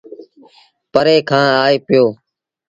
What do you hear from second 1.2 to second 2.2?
کآݩ آئي پيو۔